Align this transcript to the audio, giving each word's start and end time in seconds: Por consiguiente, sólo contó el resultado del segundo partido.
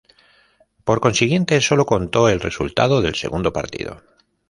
Por 0.87 0.99
consiguiente, 1.05 1.61
sólo 1.67 1.85
contó 1.85 2.27
el 2.27 2.39
resultado 2.39 3.01
del 3.03 3.13
segundo 3.13 3.53
partido. 3.53 4.01